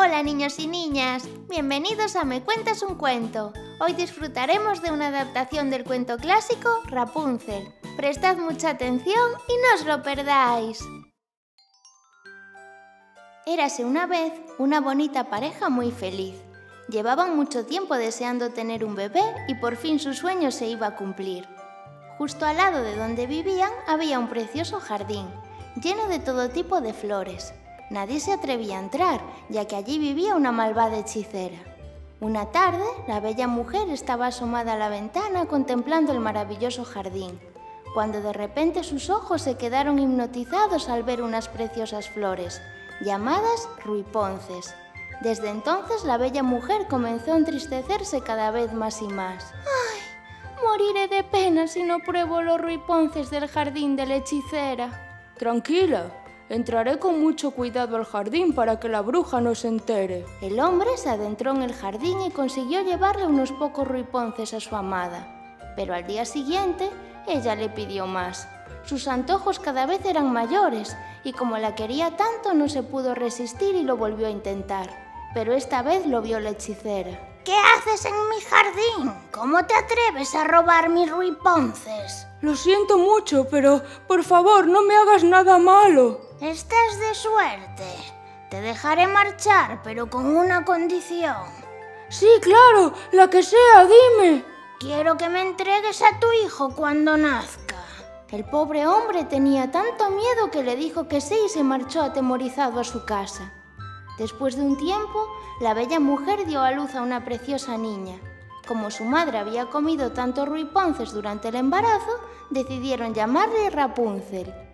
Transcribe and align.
Hola 0.00 0.22
niños 0.22 0.60
y 0.60 0.68
niñas, 0.68 1.24
bienvenidos 1.48 2.14
a 2.14 2.22
Me 2.22 2.44
Cuentas 2.44 2.82
un 2.82 2.94
Cuento. 2.94 3.52
Hoy 3.80 3.94
disfrutaremos 3.94 4.80
de 4.80 4.92
una 4.92 5.08
adaptación 5.08 5.70
del 5.70 5.82
cuento 5.82 6.18
clásico 6.18 6.68
Rapunzel. 6.84 7.74
Prestad 7.96 8.36
mucha 8.36 8.70
atención 8.70 9.32
y 9.48 9.52
no 9.54 9.74
os 9.74 9.84
lo 9.84 10.00
perdáis. 10.04 10.78
Érase 13.44 13.84
una 13.84 14.06
vez 14.06 14.32
una 14.58 14.80
bonita 14.80 15.30
pareja 15.30 15.68
muy 15.68 15.90
feliz. 15.90 16.36
Llevaban 16.88 17.34
mucho 17.34 17.66
tiempo 17.66 17.96
deseando 17.96 18.50
tener 18.50 18.84
un 18.84 18.94
bebé 18.94 19.24
y 19.48 19.56
por 19.56 19.74
fin 19.74 19.98
su 19.98 20.14
sueño 20.14 20.52
se 20.52 20.68
iba 20.68 20.86
a 20.86 20.96
cumplir. 20.96 21.44
Justo 22.18 22.46
al 22.46 22.58
lado 22.58 22.82
de 22.82 22.94
donde 22.94 23.26
vivían 23.26 23.72
había 23.88 24.20
un 24.20 24.28
precioso 24.28 24.78
jardín, 24.78 25.26
lleno 25.82 26.06
de 26.06 26.20
todo 26.20 26.50
tipo 26.50 26.80
de 26.80 26.92
flores. 26.92 27.52
Nadie 27.90 28.20
se 28.20 28.32
atrevía 28.32 28.76
a 28.76 28.82
entrar, 28.82 29.20
ya 29.48 29.66
que 29.66 29.76
allí 29.76 29.98
vivía 29.98 30.34
una 30.34 30.52
malvada 30.52 30.98
hechicera. 30.98 31.58
Una 32.20 32.46
tarde, 32.46 32.84
la 33.06 33.20
bella 33.20 33.46
mujer 33.46 33.88
estaba 33.90 34.26
asomada 34.26 34.74
a 34.74 34.76
la 34.76 34.88
ventana 34.88 35.46
contemplando 35.46 36.12
el 36.12 36.20
maravilloso 36.20 36.84
jardín, 36.84 37.38
cuando 37.94 38.20
de 38.20 38.32
repente 38.32 38.82
sus 38.82 39.08
ojos 39.08 39.42
se 39.42 39.56
quedaron 39.56 39.98
hipnotizados 39.98 40.88
al 40.88 41.02
ver 41.02 41.22
unas 41.22 41.48
preciosas 41.48 42.08
flores, 42.08 42.60
llamadas 43.00 43.68
ruiponces. 43.84 44.74
Desde 45.22 45.48
entonces 45.48 46.04
la 46.04 46.16
bella 46.16 46.42
mujer 46.42 46.88
comenzó 46.88 47.32
a 47.32 47.36
entristecerse 47.36 48.20
cada 48.20 48.50
vez 48.50 48.72
más 48.72 49.00
y 49.00 49.08
más. 49.08 49.52
¡Ay! 49.54 50.00
Moriré 50.64 51.08
de 51.08 51.24
pena 51.24 51.68
si 51.68 51.82
no 51.82 52.00
pruebo 52.00 52.42
los 52.42 52.60
ruiponces 52.60 53.30
del 53.30 53.48
jardín 53.48 53.96
de 53.96 54.06
la 54.06 54.16
hechicera. 54.16 55.22
Tranquila, 55.38 56.10
Entraré 56.50 56.98
con 56.98 57.20
mucho 57.20 57.50
cuidado 57.50 57.96
al 57.96 58.06
jardín 58.06 58.54
para 58.54 58.80
que 58.80 58.88
la 58.88 59.02
bruja 59.02 59.40
no 59.42 59.54
se 59.54 59.68
entere. 59.68 60.24
El 60.40 60.58
hombre 60.60 60.96
se 60.96 61.10
adentró 61.10 61.50
en 61.50 61.62
el 61.62 61.74
jardín 61.74 62.22
y 62.22 62.30
consiguió 62.30 62.80
llevarle 62.80 63.26
unos 63.26 63.52
pocos 63.52 63.86
ruiponces 63.86 64.54
a 64.54 64.60
su 64.60 64.74
amada. 64.74 65.26
Pero 65.76 65.94
al 65.94 66.06
día 66.06 66.24
siguiente, 66.24 66.90
ella 67.26 67.54
le 67.54 67.68
pidió 67.68 68.06
más. 68.06 68.48
Sus 68.84 69.08
antojos 69.08 69.58
cada 69.58 69.84
vez 69.84 70.02
eran 70.06 70.32
mayores 70.32 70.96
y 71.22 71.32
como 71.32 71.58
la 71.58 71.74
quería 71.74 72.16
tanto 72.16 72.54
no 72.54 72.70
se 72.70 72.82
pudo 72.82 73.14
resistir 73.14 73.74
y 73.74 73.82
lo 73.82 73.98
volvió 73.98 74.26
a 74.26 74.30
intentar. 74.30 74.88
Pero 75.34 75.52
esta 75.52 75.82
vez 75.82 76.06
lo 76.06 76.22
vio 76.22 76.40
la 76.40 76.50
hechicera. 76.50 77.42
¿Qué 77.44 77.54
haces 77.76 78.06
en 78.06 78.14
mi 78.30 78.40
jardín? 78.40 79.14
¿Cómo 79.30 79.64
te 79.66 79.74
atreves 79.74 80.34
a 80.34 80.44
robar 80.44 80.88
mis 80.88 81.10
ruiponces? 81.10 82.26
Lo 82.40 82.56
siento 82.56 82.96
mucho, 82.96 83.46
pero 83.50 83.82
por 84.06 84.24
favor 84.24 84.66
no 84.66 84.82
me 84.82 84.96
hagas 84.96 85.24
nada 85.24 85.58
malo. 85.58 86.27
Estás 86.40 87.00
de 87.00 87.16
suerte. 87.16 87.84
Te 88.48 88.60
dejaré 88.60 89.08
marchar, 89.08 89.80
pero 89.82 90.08
con 90.08 90.36
una 90.36 90.64
condición. 90.64 91.34
Sí, 92.10 92.28
claro, 92.40 92.92
la 93.10 93.28
que 93.28 93.42
sea, 93.42 93.84
dime. 93.84 94.44
Quiero 94.78 95.16
que 95.16 95.28
me 95.28 95.42
entregues 95.42 96.00
a 96.00 96.20
tu 96.20 96.28
hijo 96.44 96.76
cuando 96.76 97.16
nazca. 97.16 97.74
El 98.30 98.44
pobre 98.44 98.86
hombre 98.86 99.24
tenía 99.24 99.72
tanto 99.72 100.10
miedo 100.10 100.48
que 100.52 100.62
le 100.62 100.76
dijo 100.76 101.08
que 101.08 101.20
sí 101.20 101.34
y 101.44 101.48
se 101.48 101.64
marchó 101.64 102.02
atemorizado 102.02 102.78
a 102.78 102.84
su 102.84 103.04
casa. 103.04 103.52
Después 104.16 104.54
de 104.54 104.62
un 104.62 104.76
tiempo, 104.76 105.26
la 105.60 105.74
bella 105.74 105.98
mujer 105.98 106.46
dio 106.46 106.62
a 106.62 106.70
luz 106.70 106.94
a 106.94 107.02
una 107.02 107.24
preciosa 107.24 107.76
niña. 107.76 108.16
Como 108.68 108.92
su 108.92 109.04
madre 109.04 109.38
había 109.38 109.66
comido 109.70 110.12
tantos 110.12 110.48
ruiponces 110.48 111.10
durante 111.10 111.48
el 111.48 111.56
embarazo, 111.56 112.20
decidieron 112.50 113.12
llamarle 113.12 113.70
Rapunzel. 113.70 114.67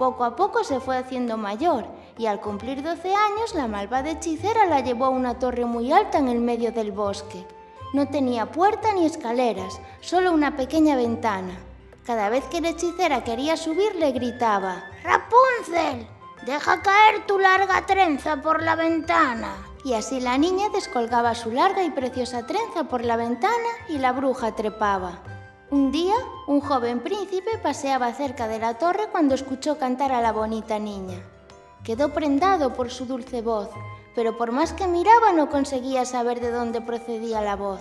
Poco 0.00 0.24
a 0.24 0.34
poco 0.34 0.64
se 0.64 0.80
fue 0.80 0.96
haciendo 0.96 1.36
mayor 1.36 1.84
y 2.16 2.24
al 2.24 2.40
cumplir 2.40 2.82
12 2.82 3.14
años 3.14 3.54
la 3.54 3.68
malvada 3.68 4.12
hechicera 4.12 4.64
la 4.64 4.80
llevó 4.80 5.04
a 5.04 5.10
una 5.10 5.38
torre 5.38 5.66
muy 5.66 5.92
alta 5.92 6.16
en 6.16 6.28
el 6.28 6.40
medio 6.40 6.72
del 6.72 6.90
bosque. 6.90 7.46
No 7.92 8.08
tenía 8.08 8.50
puerta 8.50 8.94
ni 8.94 9.04
escaleras, 9.04 9.78
solo 10.00 10.32
una 10.32 10.56
pequeña 10.56 10.96
ventana. 10.96 11.52
Cada 12.06 12.30
vez 12.30 12.44
que 12.46 12.62
la 12.62 12.70
hechicera 12.70 13.24
quería 13.24 13.58
subir 13.58 13.94
le 13.96 14.12
gritaba, 14.12 14.84
Rapunzel, 15.02 16.08
deja 16.46 16.80
caer 16.80 17.26
tu 17.26 17.38
larga 17.38 17.84
trenza 17.84 18.40
por 18.40 18.62
la 18.62 18.76
ventana. 18.76 19.54
Y 19.84 19.92
así 19.92 20.18
la 20.18 20.38
niña 20.38 20.70
descolgaba 20.70 21.34
su 21.34 21.50
larga 21.50 21.82
y 21.82 21.90
preciosa 21.90 22.46
trenza 22.46 22.84
por 22.84 23.04
la 23.04 23.16
ventana 23.16 23.68
y 23.90 23.98
la 23.98 24.12
bruja 24.12 24.56
trepaba. 24.56 25.20
Un 25.70 25.92
día, 25.92 26.16
un 26.48 26.60
joven 26.60 26.98
príncipe 26.98 27.56
paseaba 27.62 28.12
cerca 28.12 28.48
de 28.48 28.58
la 28.58 28.74
torre 28.74 29.06
cuando 29.12 29.36
escuchó 29.36 29.78
cantar 29.78 30.10
a 30.10 30.20
la 30.20 30.32
bonita 30.32 30.80
niña. 30.80 31.22
Quedó 31.84 32.12
prendado 32.12 32.72
por 32.72 32.90
su 32.90 33.06
dulce 33.06 33.40
voz, 33.40 33.70
pero 34.16 34.36
por 34.36 34.50
más 34.50 34.72
que 34.72 34.88
miraba 34.88 35.32
no 35.32 35.48
conseguía 35.48 36.04
saber 36.04 36.40
de 36.40 36.50
dónde 36.50 36.80
procedía 36.80 37.40
la 37.40 37.54
voz. 37.54 37.80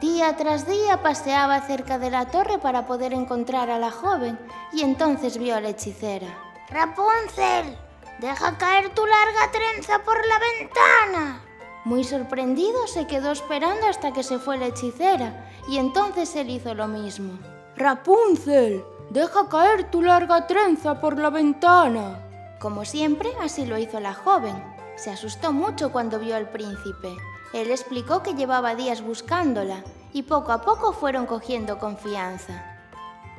Día 0.00 0.36
tras 0.36 0.66
día 0.66 1.02
paseaba 1.02 1.60
cerca 1.60 2.00
de 2.00 2.10
la 2.10 2.26
torre 2.32 2.58
para 2.58 2.84
poder 2.84 3.12
encontrar 3.12 3.70
a 3.70 3.78
la 3.78 3.92
joven 3.92 4.36
y 4.72 4.82
entonces 4.82 5.38
vio 5.38 5.54
a 5.54 5.60
la 5.60 5.68
hechicera. 5.68 6.26
Rapunzel, 6.68 7.78
deja 8.18 8.58
caer 8.58 8.92
tu 8.92 9.06
larga 9.06 9.52
trenza 9.52 10.02
por 10.02 10.16
la 10.26 10.40
ventana. 10.40 11.44
Muy 11.84 12.02
sorprendido 12.02 12.86
se 12.86 13.06
quedó 13.06 13.30
esperando 13.30 13.86
hasta 13.86 14.12
que 14.12 14.22
se 14.22 14.38
fue 14.38 14.56
la 14.56 14.68
hechicera 14.68 15.50
y 15.68 15.76
entonces 15.76 16.34
él 16.34 16.48
hizo 16.48 16.74
lo 16.74 16.88
mismo. 16.88 17.38
Rapunzel, 17.76 18.82
deja 19.10 19.48
caer 19.50 19.90
tu 19.90 20.00
larga 20.00 20.46
trenza 20.46 21.00
por 21.00 21.18
la 21.18 21.28
ventana. 21.28 22.20
Como 22.58 22.86
siempre, 22.86 23.30
así 23.42 23.66
lo 23.66 23.76
hizo 23.76 24.00
la 24.00 24.14
joven. 24.14 24.54
Se 24.96 25.10
asustó 25.10 25.52
mucho 25.52 25.92
cuando 25.92 26.18
vio 26.18 26.36
al 26.36 26.48
príncipe. 26.48 27.14
Él 27.52 27.70
explicó 27.70 28.22
que 28.22 28.32
llevaba 28.32 28.74
días 28.74 29.02
buscándola 29.02 29.84
y 30.14 30.22
poco 30.22 30.52
a 30.52 30.62
poco 30.62 30.92
fueron 30.92 31.26
cogiendo 31.26 31.78
confianza. 31.78 32.64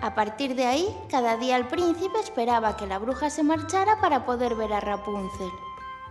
A 0.01 0.13
partir 0.13 0.55
de 0.55 0.65
ahí, 0.65 0.95
cada 1.09 1.37
día 1.37 1.55
el 1.55 1.67
príncipe 1.67 2.19
esperaba 2.19 2.77
que 2.77 2.85
la 2.85 2.99
bruja 2.99 3.31
se 3.31 3.41
marchara 3.41 3.99
para 4.01 4.25
poder 4.25 4.53
ver 4.53 4.73
a 4.73 4.81
Rapunzel. 4.81 5.49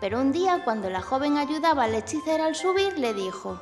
Pero 0.01 0.21
un 0.21 0.33
día, 0.33 0.63
cuando 0.65 0.91
la 0.91 1.03
joven 1.03 1.39
ayudaba 1.39 1.85
a 1.85 1.89
la 1.89 1.99
hechicera 1.99 2.47
al 2.47 2.55
subir, 2.55 2.99
le 2.99 3.15
dijo, 3.15 3.61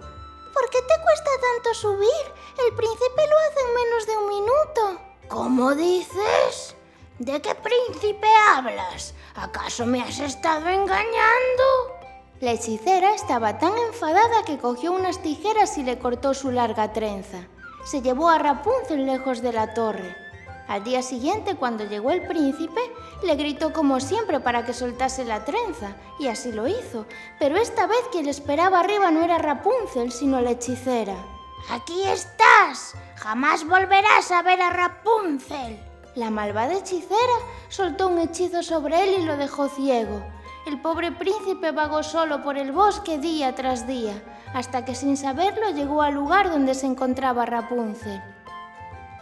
¿Por 0.53 0.69
qué 0.71 0.79
te 0.83 1.03
cuesta 1.03 1.31
tanto 1.41 1.75
subir? 1.75 2.25
El 2.67 2.75
príncipe 2.75 3.23
lo 3.29 3.39
hace 3.39 3.61
en 3.61 3.75
menos 3.75 4.07
de 4.07 4.17
un 4.17 4.29
minuto. 4.29 5.01
¿Cómo 5.29 5.75
dices? 5.75 6.75
¿De 7.19 7.41
qué 7.41 7.55
príncipe 7.55 8.27
hablas? 8.55 9.15
¿Acaso 9.35 9.87
me 9.87 10.03
has 10.03 10.19
estado 10.19 10.69
engañando? 10.69 11.99
La 12.41 12.53
hechicera 12.53 13.15
estaba 13.15 13.59
tan 13.59 13.73
enfadada 13.79 14.45
que 14.45 14.59
cogió 14.59 14.93
unas 14.93 15.23
tijeras 15.23 15.79
y 15.79 15.85
le 15.85 15.99
cortó 15.99 16.35
su 16.35 16.51
larga 16.51 16.93
trenza. 16.93 17.47
Se 17.85 18.03
llevó 18.03 18.29
a 18.29 18.39
Rapunzel 18.39 19.07
lejos 19.07 19.41
de 19.41 19.53
la 19.53 19.73
torre. 19.75 20.17
Al 20.69 20.85
día 20.85 21.03
siguiente, 21.03 21.55
cuando 21.57 21.85
llegó 21.85 22.11
el 22.11 22.27
príncipe, 22.27 22.81
le 23.23 23.37
gritó 23.37 23.73
como 23.73 24.01
siempre 24.01 24.41
para 24.41 24.65
que 24.65 24.73
soltase 24.73 25.25
la 25.25 25.45
trenza, 25.45 25.97
y 26.19 26.29
así 26.29 26.53
lo 26.53 26.67
hizo, 26.67 27.07
pero 27.39 27.57
esta 27.57 27.87
vez 27.87 28.01
quien 28.11 28.25
le 28.25 28.31
esperaba 28.31 28.81
arriba 28.81 29.11
no 29.11 29.23
era 29.23 29.39
Rapunzel, 29.39 30.13
sino 30.13 30.41
la 30.41 30.53
hechicera. 30.53 31.17
Aquí 31.71 32.03
estás. 32.05 32.95
Jamás 33.17 33.67
volverás 33.67 34.31
a 34.33 34.43
ver 34.43 34.61
a 34.61 34.71
Rapunzel. 34.71 35.79
La 36.15 36.31
malvada 36.31 36.75
hechicera 36.75 37.37
soltó 37.69 38.09
un 38.09 38.19
hechizo 38.19 38.63
sobre 38.63 39.03
él 39.05 39.21
y 39.21 39.25
lo 39.25 39.37
dejó 39.37 39.69
ciego. 39.69 40.23
El 40.67 40.81
pobre 40.81 41.13
príncipe 41.13 41.71
vagó 41.71 42.03
solo 42.03 42.43
por 42.43 42.59
el 42.59 42.73
bosque 42.73 43.19
día 43.19 43.55
tras 43.55 43.87
día, 43.87 44.15
hasta 44.55 44.85
que 44.85 44.95
sin 44.95 45.17
saberlo 45.17 45.71
llegó 45.71 46.03
al 46.03 46.15
lugar 46.15 46.51
donde 46.51 46.75
se 46.75 46.87
encontraba 46.87 47.47
Rapunzel. 47.47 48.23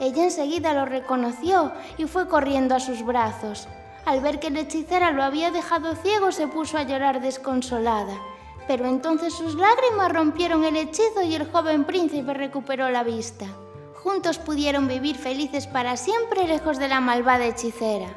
Ella 0.01 0.25
enseguida 0.25 0.73
lo 0.73 0.87
reconoció 0.87 1.73
y 1.99 2.07
fue 2.07 2.27
corriendo 2.27 2.75
a 2.75 2.81
sus 2.81 3.05
brazos. 3.05 3.69
Al 4.05 4.21
ver 4.21 4.41
que 4.41 4.51
la 4.51 4.61
hechicera 4.61 5.13
lo 5.13 5.23
había 5.23 5.51
dejado 5.51 5.95
ciego, 5.95 6.33
se 6.33 6.47
puso 6.47 6.79
a 6.79 6.83
llorar 6.83 7.21
desconsolada. 7.21 8.19
Pero 8.67 8.87
entonces 8.87 9.35
sus 9.35 9.55
lágrimas 9.55 10.13
rompieron 10.13 10.65
el 10.65 10.77
hechizo 10.77 11.23
y 11.23 11.35
el 11.35 11.51
joven 11.51 11.85
príncipe 11.85 12.35
recuperó 12.35 12.91
la 12.91 13.03
vista. 13.03 13.47
Juntos 13.95 14.39
pudieron 14.39 14.89
vivir 14.89 15.17
felices 15.17 15.67
para 15.67 15.97
siempre 15.97 16.47
lejos 16.47 16.79
de 16.79 16.89
la 16.89 17.01
malvada 17.01 17.47
hechicera. 17.47 18.09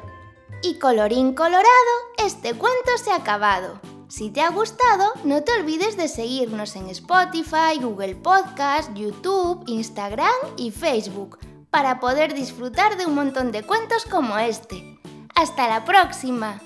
Y 0.62 0.78
colorín 0.78 1.34
colorado, 1.34 1.64
este 2.16 2.54
cuento 2.54 2.96
se 3.02 3.10
ha 3.10 3.16
acabado. 3.16 3.80
Si 4.08 4.30
te 4.30 4.40
ha 4.40 4.50
gustado, 4.50 5.12
no 5.24 5.42
te 5.42 5.52
olvides 5.52 5.96
de 5.96 6.08
seguirnos 6.08 6.76
en 6.76 6.88
Spotify, 6.88 7.80
Google 7.80 8.14
Podcast, 8.14 8.94
YouTube, 8.94 9.64
Instagram 9.66 10.30
y 10.56 10.70
Facebook 10.70 11.38
para 11.70 11.98
poder 11.98 12.34
disfrutar 12.34 12.96
de 12.96 13.04
un 13.04 13.16
montón 13.16 13.50
de 13.50 13.64
cuentos 13.64 14.04
como 14.04 14.38
este. 14.38 14.93
¡Hasta 15.34 15.68
la 15.68 15.84
próxima! 15.84 16.60